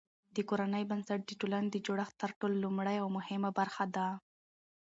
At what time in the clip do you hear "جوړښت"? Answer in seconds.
1.85-2.15